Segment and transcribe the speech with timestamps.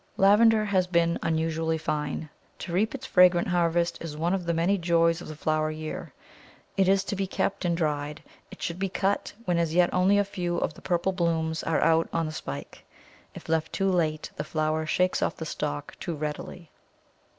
[0.17, 4.75] Lavender has been unusually fine; to reap its fragrant harvest is one of the many
[4.75, 6.11] joys of the flower year.
[6.75, 9.93] If it is to be kept and dried, it should be cut when as yet
[9.93, 12.83] only a few of the purple blooms are out on the spike;
[13.35, 16.71] if left too late, the flower shakes off the stalk too readily.